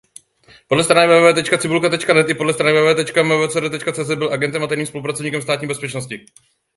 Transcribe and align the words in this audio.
Podle 0.67 0.83
stránek 0.83 1.09
www.cibulka.net 1.09 2.29
i 2.29 2.33
podle 2.33 2.53
stránek 2.53 2.75
www.mvcr.cz 2.75 4.13
byl 4.15 4.33
agentem 4.33 4.63
a 4.63 4.67
tajným 4.67 4.85
spolupracovníkem 4.87 5.41
Státní 5.41 5.67
bezpečnosti. 5.67 6.25